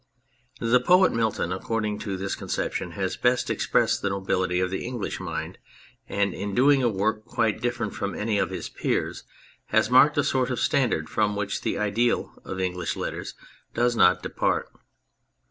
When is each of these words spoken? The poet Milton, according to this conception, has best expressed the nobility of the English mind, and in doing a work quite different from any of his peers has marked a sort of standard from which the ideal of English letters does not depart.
The 0.59 0.79
poet 0.79 1.13
Milton, 1.13 1.51
according 1.53 1.99
to 1.99 2.17
this 2.17 2.33
conception, 2.33 2.93
has 2.93 3.15
best 3.15 3.51
expressed 3.51 4.01
the 4.01 4.09
nobility 4.09 4.59
of 4.59 4.71
the 4.71 4.83
English 4.83 5.19
mind, 5.19 5.59
and 6.09 6.33
in 6.33 6.55
doing 6.55 6.81
a 6.81 6.89
work 6.89 7.23
quite 7.23 7.61
different 7.61 7.93
from 7.93 8.15
any 8.15 8.39
of 8.39 8.49
his 8.49 8.67
peers 8.67 9.25
has 9.67 9.91
marked 9.91 10.17
a 10.17 10.23
sort 10.23 10.49
of 10.49 10.59
standard 10.59 11.07
from 11.07 11.35
which 11.35 11.61
the 11.61 11.77
ideal 11.77 12.33
of 12.43 12.59
English 12.59 12.95
letters 12.95 13.35
does 13.75 13.95
not 13.95 14.23
depart. 14.23 14.69